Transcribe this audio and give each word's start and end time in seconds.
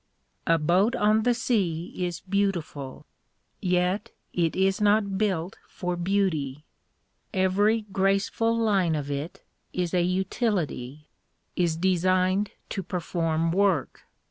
A 0.47 0.57
boat 0.57 0.95
on 0.95 1.21
the 1.21 1.35
sea 1.35 1.93
is 1.95 2.21
beautiful. 2.21 3.05
Yet 3.61 4.09
it 4.33 4.55
is 4.55 4.81
not 4.81 5.19
built 5.19 5.59
for 5.69 5.95
beauty. 5.95 6.65
Every 7.35 7.81
graceful 7.81 8.57
line 8.57 8.95
of 8.95 9.11
it 9.11 9.43
is 9.73 9.93
a 9.93 10.01
utility, 10.01 11.07
is 11.55 11.77
designed 11.77 12.49
to 12.69 12.81
perform 12.81 13.51
work. 13.51 14.01